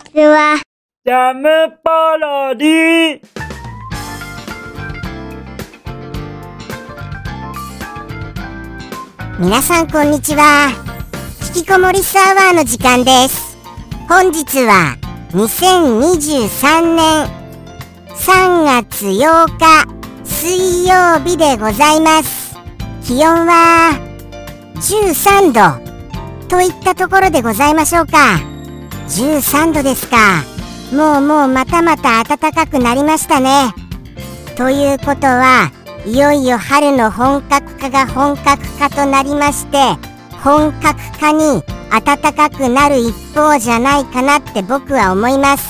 [0.00, 0.60] ちは。
[1.04, 1.48] ジャム
[1.82, 3.20] パロディ
[9.38, 10.70] 皆さんこんにちは。
[11.54, 13.56] 引きこもりサーバーの時間です。
[14.08, 14.96] 本日は
[15.32, 17.28] 2023年
[18.14, 19.86] 3月8日
[20.24, 22.58] 水曜日でございます。
[23.04, 23.98] 気温は
[24.76, 28.49] 13度といったところでございましょうか。
[29.10, 30.16] 13度ですか。
[30.92, 33.74] もうもうまたまた暖かくなりましたね。
[34.56, 35.70] ということは
[36.06, 39.78] いよいよ春の本格化が本格化となりまして
[40.42, 45.68] 本格化に暖かくなる一方じゃないかなって僕は思います。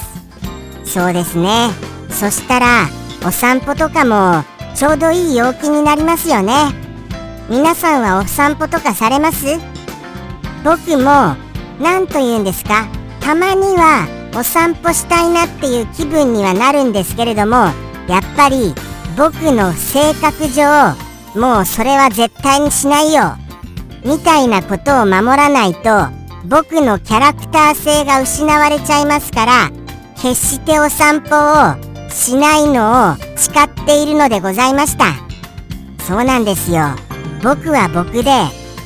[0.84, 1.70] そうですね。
[2.10, 2.88] そしたら
[3.26, 6.52] お散歩とかもちょうどいい陽気になりますよね。
[7.48, 9.46] 皆さんはお散歩とかされます？
[10.62, 11.36] 僕も
[11.80, 12.86] 何と言うんですか？
[13.20, 17.56] たまにはお散歩したいなっていう気分にはなるんですけれども
[18.08, 18.74] やっぱり
[19.16, 20.94] 僕の性格上
[21.38, 23.36] もうそれは絶対にしないよ。
[24.04, 26.08] みたいなことを守らないと
[26.46, 29.70] 僕のキャラクター性が失われちゃいますから
[30.16, 35.04] 決してお散歩をしないのを誓っているのでございました。
[36.04, 36.80] そうなんですよ。
[37.42, 38.32] 僕は僕で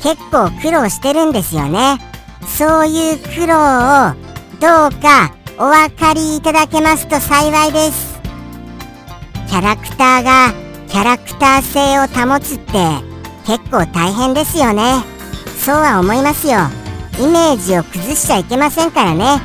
[0.02, 1.98] 結構苦労してるんですよね。
[2.46, 4.23] そういう苦労を
[4.60, 8.20] どうかお分かりいただけますと幸いです。
[9.48, 10.52] キャラクターが
[10.88, 12.72] キャラクター性を保つって
[13.46, 15.02] 結構大変ですよね。
[15.58, 16.58] そうは思いますよ。
[17.18, 19.40] イメージを崩しちゃいけませんからね。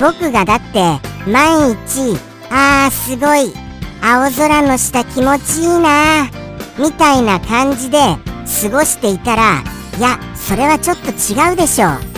[0.00, 2.18] 僕がだって毎日
[2.50, 3.52] あーすごい
[4.02, 6.30] 青空の下気持ちいいな
[6.78, 9.62] みたいな感じで過ごしていたら
[9.98, 11.88] いやそれはちょっと違うでしょ。
[11.88, 12.15] っ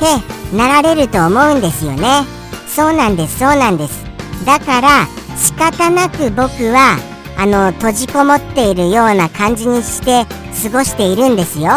[0.00, 2.24] てなられると思うんですよね。
[2.66, 4.04] そうなんですそうなんです。
[4.44, 5.06] だから
[5.36, 6.96] 仕方なく僕は
[7.36, 10.26] あの閉じこもっているような感じにして
[10.62, 11.70] 過ごしているんですよ。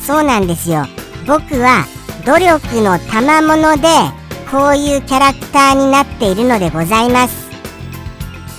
[0.00, 0.86] そうなんですよ。
[1.26, 1.84] 僕は
[2.24, 3.88] 努力の賜物で
[4.50, 7.50] こういうキャラクターになっているのでございます。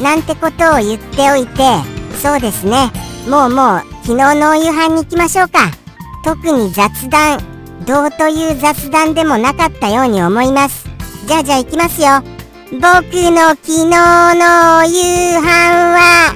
[0.01, 1.63] なんてことを言っておいて
[2.21, 2.91] そうですね。
[3.29, 5.71] もうもう昨日のお夕飯に行きましょうか。
[6.23, 7.54] 特に雑談
[7.85, 10.89] どうという雑談でもなかったように思います。
[11.27, 12.07] じゃあじゃあ行きますよ。
[12.71, 16.35] 僕の昨日のお夕飯は。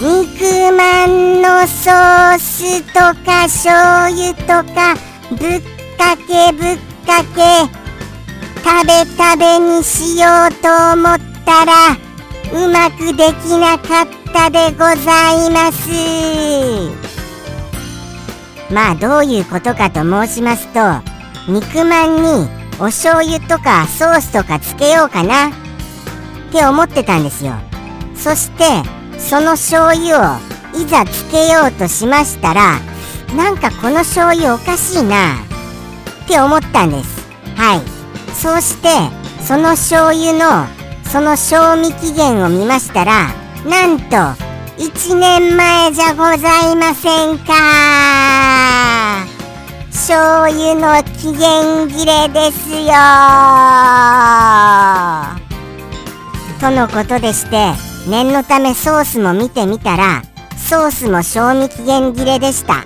[0.00, 4.94] 肉まんのソースとか醤油とか
[5.30, 5.62] ぶっ
[5.96, 7.66] かけぶっかけ
[8.62, 11.96] 食べ食べにしようと思ったら
[12.52, 16.97] うまくできなかったでございます。
[18.70, 20.80] まあどういうことかと申しますと
[21.50, 22.48] 肉まんに
[22.78, 25.48] お醤油とかソースとかつけようかな。
[25.48, 25.52] っ
[26.52, 27.54] て思ってたんですよ。
[28.14, 28.64] そして
[29.18, 30.38] その醤油を
[30.76, 32.78] いざつけようとしましたら
[33.36, 35.34] なんかこの醤油おかしいな。
[36.24, 37.26] って思ったんです。
[37.56, 37.80] はい。
[38.34, 38.88] そうして
[39.42, 40.66] その醤油の
[41.04, 43.28] その賞味期限を見ましたら
[43.66, 44.47] なんと
[44.78, 49.26] 1年前じゃございませんか。
[49.90, 52.94] 醤油の期限切れですよ。
[56.60, 57.72] とのことでして
[58.08, 60.22] 念のためソースも見てみたら
[60.56, 62.84] ソースも賞味期限切れでした。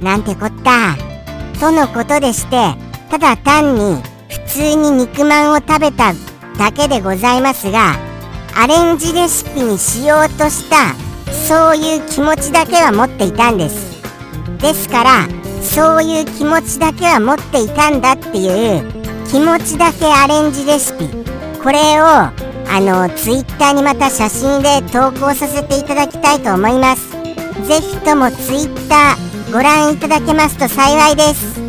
[0.00, 0.94] なんてこった。
[1.58, 2.76] とのことでして
[3.10, 6.12] ただ単に普通に肉まんを食べた
[6.58, 8.13] だけでございますが
[8.56, 10.94] アレンジレシピにしようとした
[11.32, 14.02] そういう気持ちだけは持っていたんです。
[14.58, 15.28] ですから
[15.60, 18.84] そういう気持ちだけは持っていたんだっていう
[19.28, 21.08] 気持ちだけアレンジレシピ。
[21.62, 22.32] これをあ
[22.80, 27.10] のツイッターにまた写真で投稿させていただきたいと思います。
[27.66, 31.60] ぜひともツイッターご覧いただけますと幸いです。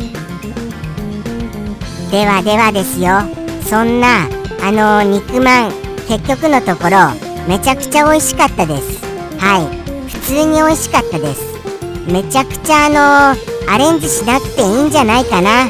[2.10, 3.20] ではではですよ。
[3.68, 4.28] そんな
[4.62, 6.98] あの肉まん結局のところ
[7.48, 9.04] めちゃくちゃ美味しかったです。
[9.38, 10.10] はい。
[10.10, 11.42] 普通に美味しかったです。
[12.10, 15.66] めちゃくちゃあのアレンジしなくていいんじゃないかな。
[15.66, 15.68] っ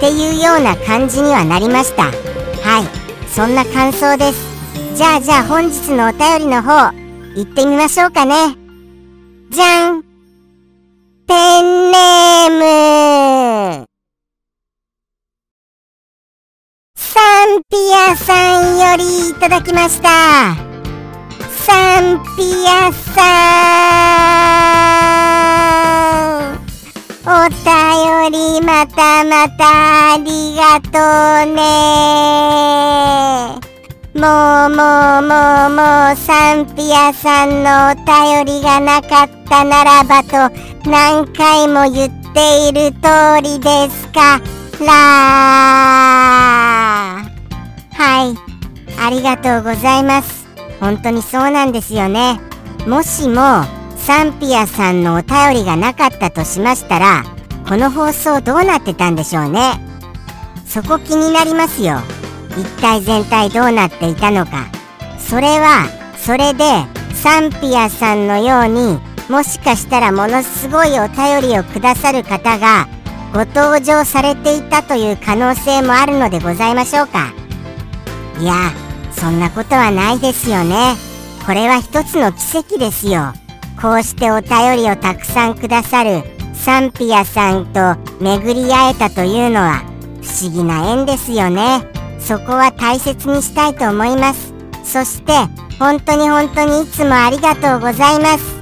[0.00, 2.04] ていうような感じにはなりました。
[2.04, 3.30] はい。
[3.30, 4.96] そんな感想です。
[4.96, 6.92] じゃあじゃあ本日のお便りの方
[7.36, 8.56] 行ってみましょうかね。
[9.50, 10.02] じゃん。
[11.26, 13.93] ペンネーム。
[17.70, 17.76] ピ
[18.10, 20.56] アさんよりいただきました。
[21.50, 23.22] サンピアさ
[26.50, 26.54] ん。
[27.26, 27.62] お便
[28.32, 30.98] りまたまたありがと
[31.48, 31.60] うね。
[34.14, 40.50] もうもうもうもうサンピアさんのお便りがなかったならばと
[40.88, 44.40] 何回も言っている通りですか
[44.80, 47.23] ら。
[47.94, 48.36] はい。
[49.00, 50.46] ありがとうございます。
[50.80, 52.40] 本当にそうなんですよね。
[52.86, 53.64] もしも
[53.96, 57.24] サンピアさんのお便りがなかったとしましたら
[57.66, 59.80] この放送どうなってたんでしょうね。
[60.66, 62.00] そこ気になりますよ。
[62.58, 64.66] 一体全体どうなっていたのか。
[65.18, 65.86] それは
[66.18, 66.64] それで
[67.14, 69.00] サンピアさんのように
[69.30, 72.86] もしかしたらものすごいお便りをくださる方が
[73.32, 77.32] ご登場されていたという可能性もあるのでございましょうか。
[78.40, 78.72] いや
[79.12, 80.96] そんなことはないですよね。
[81.46, 83.32] これは一つの奇跡ですよ。
[83.80, 86.22] こうしてお便りをたくさんくださる
[86.54, 89.82] サンピアさんと巡り会えたというのは
[90.22, 91.86] 不思議な縁ですよね。
[92.18, 94.54] そこは大切にしたいと思います。
[94.82, 95.32] そして
[95.78, 98.54] 本当に本当にいつもありがとうございます。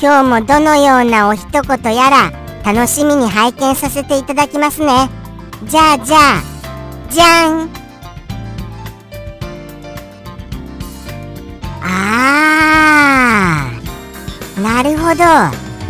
[0.00, 2.32] 今日もどのようなお一言やら
[2.64, 5.08] 楽しみに拝見させていただきますね。
[5.64, 6.42] じゃあじゃあ
[7.10, 7.81] じゃん。
[15.12, 15.24] ほど。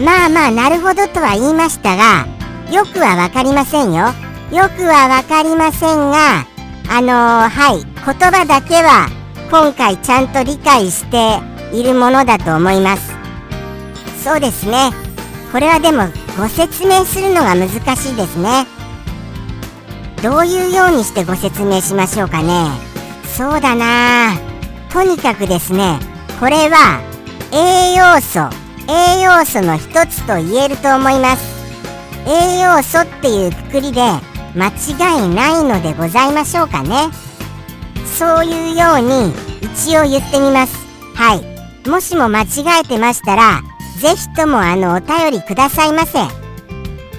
[0.04, 2.26] まあまあなるほどとは言いましたが
[2.72, 4.06] よくはわかりませんよ。
[4.50, 6.44] よくはわかりませんが
[6.88, 9.08] あのー、はい言葉だけは
[9.50, 11.38] 今回ちゃんと理解して
[11.72, 13.12] いるものだと思います。
[14.24, 14.90] そうですね。
[15.52, 16.04] これはでも
[16.36, 18.66] ご説明するのが難しいですね。
[20.22, 22.70] どういうようにしてご説明しましょうかね。
[23.36, 24.32] そうだな
[24.92, 25.98] とにかくですね
[26.38, 27.00] これは
[27.52, 28.61] 栄養素。
[28.88, 31.62] 栄養素の一つと言えると思います。
[32.26, 34.00] 栄養素っていうくくりで
[34.54, 37.10] 間違いないのでございましょうかね。
[38.06, 40.76] そういうように一応言ってみます。
[41.14, 41.88] はい。
[41.88, 42.46] もしも間違
[42.82, 43.60] えてましたら
[44.00, 46.20] ぜひともあのお便りくださいませ。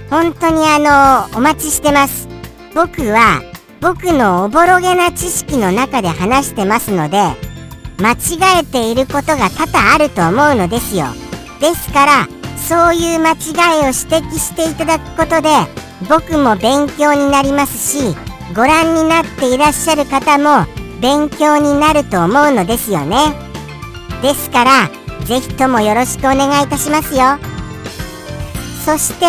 [0.09, 0.79] 本当にあ
[1.29, 2.27] のお待ちしてます。
[2.75, 3.41] 僕は
[3.81, 7.17] 僕のおぼろげな知識の中で話してますので
[7.99, 11.07] 間違えていることが多々あると思うのですよ。
[11.59, 12.27] ですから
[12.57, 15.49] そういう間違いを指摘していただくことで
[16.09, 18.15] 僕も勉強になりますし
[18.55, 20.65] ご覧になっていらっしゃる方も
[21.01, 23.33] 勉強になると思うのですよね。
[24.21, 24.89] ですから
[25.25, 27.37] ぜひともよろしくお願いいたしますよ。
[28.85, 29.25] そして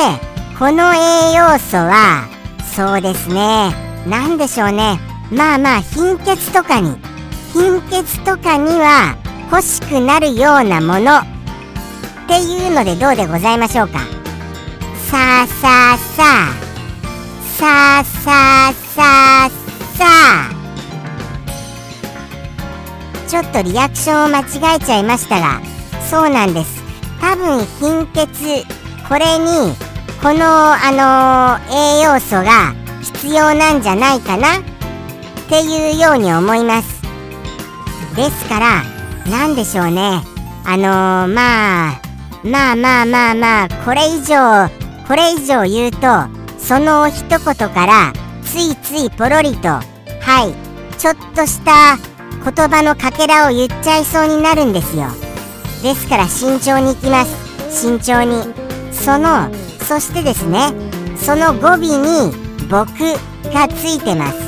[0.59, 2.29] この栄養素は
[2.77, 3.73] そうですね。
[4.07, 5.01] 何でしょうね。
[5.33, 6.97] まあまあ貧血とかに。
[7.53, 9.17] 貧血とかには
[9.51, 11.34] 欲しくなるようなもの。
[12.25, 14.01] っていうのでどうでございましょうか？
[15.11, 16.55] さあさあさあ。
[17.57, 19.03] さあさあさ
[19.47, 19.51] あ
[19.97, 20.55] さあ。
[23.29, 25.61] ちょっとリアクションを間違えちゃいましたが
[26.09, 26.83] そうなんです。
[27.21, 28.65] 多分貧血
[29.09, 29.75] これに
[30.23, 34.59] このあのー、栄養素が必要なんじゃないかな？
[34.59, 34.63] っ
[35.49, 37.03] ていうように思います。
[38.17, 38.83] ですから
[39.31, 40.23] 何でしょうね。
[40.65, 42.01] あのー、まあ
[42.45, 44.69] まあまあまあまあこれ以上
[45.09, 45.99] これ以上言うと
[46.59, 49.83] その一言からついついポロリとは
[50.47, 51.97] いちょっとした
[52.45, 55.07] 言葉のかけらを言っちゃいそうになるんですよ。
[55.83, 57.35] ですから慎重にいきます。
[57.71, 58.43] 慎重に。
[58.93, 59.49] その
[59.81, 60.73] そしてですね。
[61.17, 62.33] その語尾に
[62.69, 62.89] 「僕」
[63.53, 64.39] がついてます。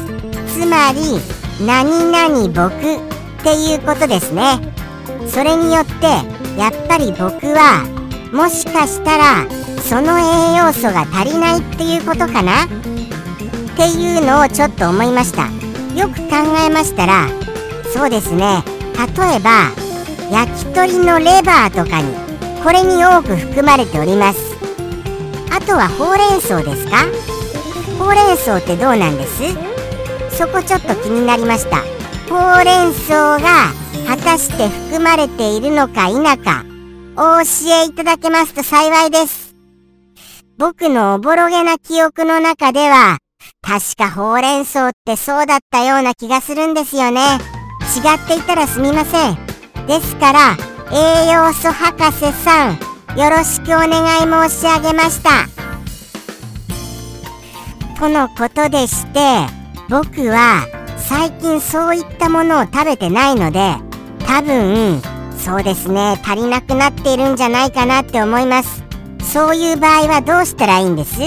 [0.61, 1.21] つまり
[1.67, 3.01] 「何々僕」っ
[3.43, 4.61] ていうことですね。
[5.27, 7.85] それによってやっぱり僕は
[8.33, 9.47] もしかしたら
[9.81, 12.65] その栄養素が足りないっていうことかな？
[12.65, 12.69] っ
[13.77, 15.45] ていうのをちょっと思いました。
[15.95, 16.37] よく考
[16.67, 17.29] えましたら
[17.93, 18.63] そうですね。
[18.97, 19.71] 例えば
[20.33, 22.15] 焼き鳥のレバーとかに
[22.65, 24.57] これに多く含まれております。
[25.51, 27.05] あとはほうれん草ですか？
[27.99, 29.43] ほうれん草ってどうなんです？
[30.37, 31.83] そこちょっと気になりました。
[32.29, 33.73] ほうれん草が
[34.07, 36.65] 果たして含まれているのか否か
[37.17, 39.55] お教えいただけますと幸いです。
[40.59, 43.19] 僕のおぼろげな記憶の中では
[43.61, 47.21] 確かほうれん草ってそうだったような気がするんですよね。
[47.97, 49.37] 違っていたらすみません。
[49.87, 50.57] ですから
[50.93, 52.79] 栄養素博士さん
[53.19, 55.47] よろしくお願い申し上げました。
[57.99, 59.47] とのことでして
[59.89, 63.86] 僕は最近そういったものを食べてないので
[64.27, 65.01] 多分
[65.39, 66.21] そうですね。
[66.25, 68.83] 足りなくなっているんじゃないかなって思います。
[69.21, 71.19] そういう場合はどうしたらいいんです？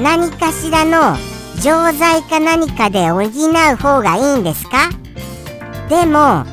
[0.00, 1.16] 何かしらの
[1.62, 4.90] 錠剤か何かで補う方がいいんですか？
[5.88, 6.44] でも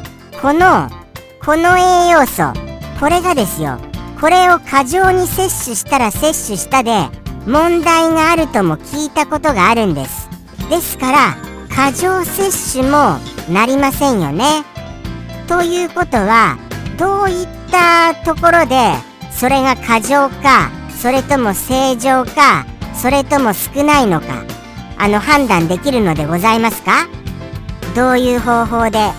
[0.42, 0.90] この
[1.44, 2.54] この栄養素
[3.00, 3.78] これがですよ。
[4.20, 7.10] これを過剰に摂取したら摂取したで
[7.46, 10.30] 問題があるとも聞いたことがあるんです。
[10.70, 11.36] ですから
[11.74, 14.63] 過剰摂取もなりませんよね。
[15.47, 16.57] ということは
[16.97, 18.93] どういったところで
[19.31, 24.43] それが過剰かそれとも正常かそれとも少ないのか
[24.97, 27.07] あの判断できるのでございますか？
[27.95, 29.12] どういう方法で？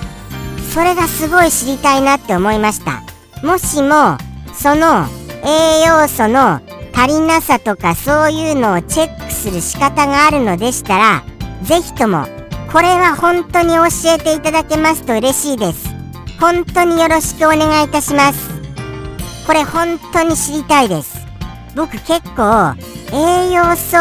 [0.72, 3.02] それがすごい知りたいなって思いました。
[3.46, 4.16] もしも
[4.54, 5.06] その
[5.44, 6.60] 栄養素の
[6.94, 11.24] 足りなさとかそういうのをチェックする仕方があるのでしたら
[11.62, 12.24] 是非とも
[12.72, 15.93] これは本当に教えていただけますと嬉しいです。
[16.44, 18.50] 本当によろしくお願いいたします。
[19.46, 21.26] これ本当に知りたいです。
[21.74, 22.74] 僕結構
[23.14, 23.96] 栄養素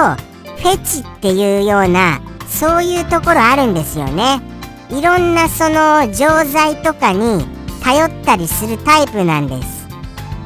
[0.57, 2.19] フェチっていうような
[2.49, 4.41] そういうところあるんですよね。
[4.89, 7.45] いろんなその錠剤とかに
[7.81, 9.87] 頼ったりするタイプなんです。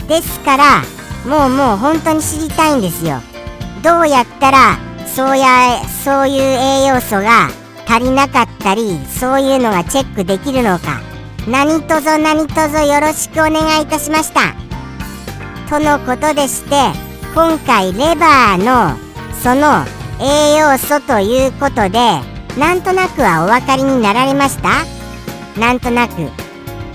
[0.07, 0.83] ですから
[1.25, 3.21] もうもう本当に知りたいんですよ。
[3.81, 4.77] どうやったら
[5.07, 7.49] そうやそういう栄養素が
[7.87, 11.06] 足りなかったりそういうのがチェックできるのか。
[11.47, 14.53] 何卒何卒よろしくお願いいたしました。
[15.69, 16.75] とのことでして
[17.33, 18.97] 今回レバーの
[19.41, 19.85] その
[20.19, 21.99] 栄養素ということで
[22.59, 24.85] なんとなくはお分かりになられました？
[25.57, 26.29] なんとなく。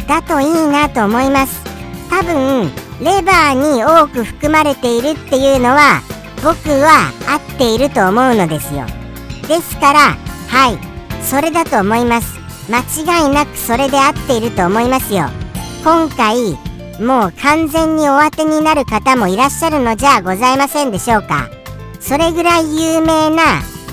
[0.06, 1.64] だといいなと思います。
[2.10, 6.02] 多分レバーに多く含まれているっていうのは
[6.44, 8.84] 僕は合っていると思うのですよ。
[9.48, 9.98] ですから
[10.48, 12.41] はいそれだと思います。
[12.68, 15.26] 間違いなくそれで合っていると思いますよ。
[15.84, 16.58] 今回
[17.00, 21.48] もう完全にお当てになる方もいらっしゃるのじゃございませんでしょうか。
[22.00, 23.42] それぐらい有名な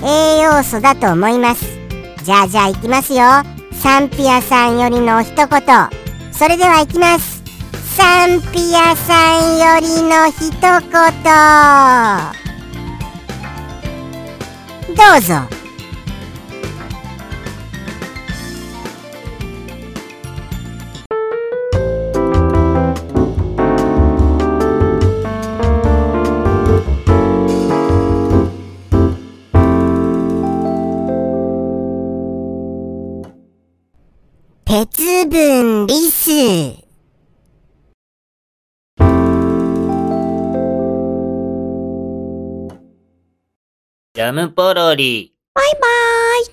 [0.04, 1.64] 栄養素だと思います。
[2.24, 3.24] じゃあじゃあいきますよ。
[3.72, 5.48] サンピアさんよりの一言。
[6.32, 7.42] それではいきます。
[7.96, 10.60] サンピアさんよりの一言。
[14.96, 15.59] どうぞ。
[35.30, 45.32] 分リスジャムポロリ。
[45.54, 46.46] バイバーイ。